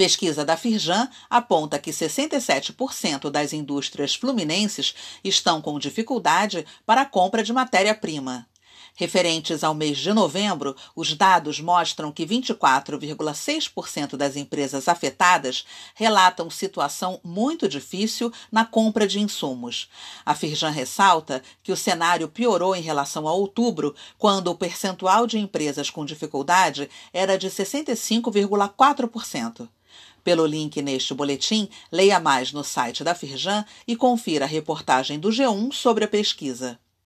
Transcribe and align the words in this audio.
Pesquisa 0.00 0.46
da 0.46 0.56
Firjan 0.56 1.10
aponta 1.28 1.78
que 1.78 1.90
67% 1.90 3.28
das 3.28 3.52
indústrias 3.52 4.14
fluminenses 4.14 4.94
estão 5.22 5.60
com 5.60 5.78
dificuldade 5.78 6.64
para 6.86 7.02
a 7.02 7.04
compra 7.04 7.42
de 7.42 7.52
matéria-prima. 7.52 8.48
Referentes 8.94 9.62
ao 9.62 9.74
mês 9.74 9.98
de 9.98 10.10
novembro, 10.14 10.74
os 10.96 11.12
dados 11.12 11.60
mostram 11.60 12.10
que 12.10 12.24
24,6% 12.24 14.16
das 14.16 14.36
empresas 14.36 14.88
afetadas 14.88 15.66
relatam 15.94 16.48
situação 16.48 17.20
muito 17.22 17.68
difícil 17.68 18.32
na 18.50 18.64
compra 18.64 19.06
de 19.06 19.20
insumos. 19.20 19.90
A 20.24 20.34
Firjan 20.34 20.70
ressalta 20.70 21.42
que 21.62 21.72
o 21.72 21.76
cenário 21.76 22.26
piorou 22.26 22.74
em 22.74 22.80
relação 22.80 23.28
a 23.28 23.34
outubro, 23.34 23.94
quando 24.16 24.48
o 24.48 24.54
percentual 24.54 25.26
de 25.26 25.38
empresas 25.38 25.90
com 25.90 26.06
dificuldade 26.06 26.88
era 27.12 27.36
de 27.36 27.50
65,4%. 27.50 29.68
Pelo 30.22 30.44
link 30.44 30.80
neste 30.82 31.14
boletim, 31.14 31.68
leia 31.90 32.20
mais 32.20 32.52
no 32.52 32.62
site 32.62 33.02
da 33.02 33.14
Firjan 33.14 33.64
e 33.86 33.96
confira 33.96 34.44
a 34.44 34.48
reportagem 34.48 35.18
do 35.18 35.30
G1 35.30 35.72
sobre 35.72 36.04
a 36.04 36.08
pesquisa. 36.08 36.78